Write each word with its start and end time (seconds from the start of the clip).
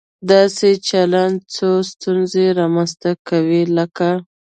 داسې 0.31 0.69
چلن 0.87 1.31
څو 1.55 1.69
ستونزې 1.91 2.45
رامنځته 2.59 3.11
کوي، 3.29 3.63
لکه 3.77 4.09